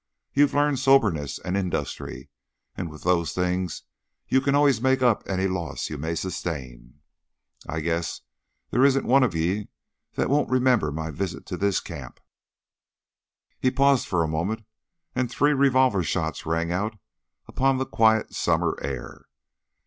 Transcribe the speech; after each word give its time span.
"You've 0.33 0.55
learned 0.55 0.79
soberness 0.79 1.37
and 1.37 1.55
industry, 1.55 2.31
and 2.75 2.89
with 2.89 3.03
those 3.03 3.33
things 3.33 3.83
you 4.27 4.41
can 4.41 4.55
always 4.55 4.81
make 4.81 5.03
up 5.03 5.21
any 5.29 5.45
loss 5.47 5.91
you 5.91 5.99
may 5.99 6.15
sustain. 6.15 7.01
I 7.69 7.81
guess 7.81 8.21
there 8.71 8.83
isn't 8.83 9.05
one 9.05 9.21
of 9.21 9.35
ye 9.35 9.67
that 10.15 10.27
won't 10.27 10.49
remember 10.49 10.91
my 10.91 11.11
visit 11.11 11.45
to 11.45 11.55
this 11.55 11.79
camp." 11.79 12.19
He 13.59 13.69
paused 13.69 14.07
for 14.07 14.23
a 14.23 14.27
moment, 14.27 14.65
and 15.13 15.29
three 15.29 15.53
revolver 15.53 16.01
shots 16.01 16.47
rang 16.47 16.71
out 16.71 16.97
upon 17.47 17.77
the 17.77 17.85
quiet 17.85 18.33
summer 18.33 18.79
air. 18.81 19.25